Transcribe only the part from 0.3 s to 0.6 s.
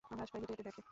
ভাই হেঁটে